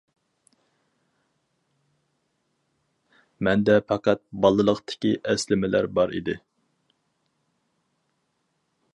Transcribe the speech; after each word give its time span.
مەندە 3.47 3.75
پەقەت 3.87 4.23
بالىلىقتىكى 4.45 5.11
ئەسلىمىلەر 5.33 5.89
بار 5.99 6.15
ئىدى. 6.21 6.35